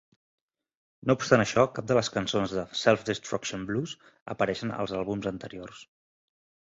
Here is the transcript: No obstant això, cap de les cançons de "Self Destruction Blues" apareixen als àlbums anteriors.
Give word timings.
No 1.09 1.15
obstant 1.17 1.43
això, 1.43 1.65
cap 1.79 1.91
de 1.91 1.97
les 1.99 2.09
cançons 2.15 2.55
de 2.59 2.63
"Self 2.85 3.05
Destruction 3.11 3.67
Blues" 3.71 3.95
apareixen 4.37 4.75
als 4.79 4.95
àlbums 5.03 5.31
anteriors. 5.37 5.85